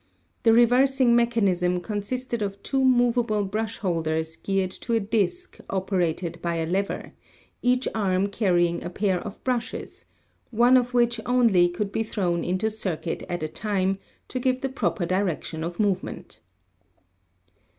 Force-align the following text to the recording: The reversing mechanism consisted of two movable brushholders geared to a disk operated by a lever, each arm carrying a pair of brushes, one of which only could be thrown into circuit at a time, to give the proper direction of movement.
The 0.41 0.51
reversing 0.51 1.15
mechanism 1.15 1.79
consisted 1.79 2.41
of 2.41 2.63
two 2.63 2.83
movable 2.83 3.45
brushholders 3.47 4.35
geared 4.35 4.71
to 4.81 4.93
a 4.95 4.99
disk 4.99 5.59
operated 5.69 6.41
by 6.41 6.55
a 6.55 6.65
lever, 6.65 7.13
each 7.61 7.87
arm 7.93 8.25
carrying 8.25 8.83
a 8.83 8.89
pair 8.89 9.19
of 9.19 9.43
brushes, 9.43 10.05
one 10.49 10.75
of 10.75 10.95
which 10.95 11.21
only 11.23 11.69
could 11.69 11.91
be 11.91 12.01
thrown 12.01 12.43
into 12.43 12.71
circuit 12.71 13.21
at 13.29 13.43
a 13.43 13.47
time, 13.47 13.99
to 14.29 14.39
give 14.39 14.61
the 14.61 14.69
proper 14.69 15.05
direction 15.05 15.63
of 15.63 15.79
movement. 15.79 16.39